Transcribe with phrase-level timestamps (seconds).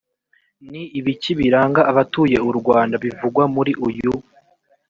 [0.71, 4.11] ni ibiki biranga abatuye u rwanda bivugwa muri uyu